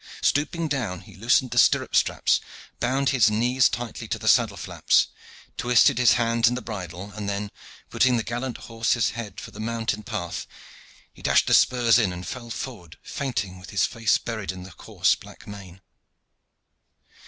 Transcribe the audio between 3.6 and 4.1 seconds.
tightly